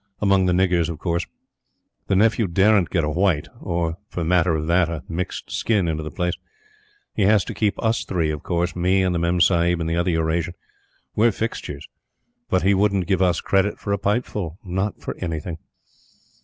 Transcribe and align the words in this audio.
Among 0.19 0.47
the 0.47 0.51
niggers 0.51 0.89
of 0.89 0.97
course. 0.97 1.27
The 2.07 2.15
nephew 2.15 2.47
daren't 2.47 2.89
get 2.89 3.03
a 3.03 3.09
white, 3.11 3.47
or, 3.59 3.97
for 4.09 4.23
matter 4.23 4.55
of 4.55 4.65
that, 4.65 4.89
a 4.89 5.03
mixed 5.07 5.51
skin 5.51 5.87
into 5.87 6.01
the 6.01 6.09
place. 6.09 6.33
He 7.13 7.21
has 7.25 7.45
to 7.45 7.53
keep 7.53 7.79
us 7.83 8.03
three 8.03 8.31
of 8.31 8.41
course 8.41 8.75
me 8.75 9.03
and 9.03 9.13
the 9.13 9.19
Memsahib 9.19 9.79
and 9.79 9.87
the 9.87 9.97
other 9.97 10.09
Eurasian. 10.09 10.55
We're 11.15 11.31
fixtures. 11.31 11.87
But 12.49 12.63
he 12.63 12.73
wouldn't 12.73 13.05
give 13.05 13.21
us 13.21 13.41
credit 13.41 13.77
for 13.79 13.93
a 13.93 13.99
pipeful 13.99 14.57
not 14.63 14.99
for 14.99 15.15
anything. 15.19 15.59